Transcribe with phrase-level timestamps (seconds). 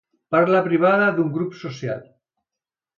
[0.35, 2.05] Parla privada d'un grup social.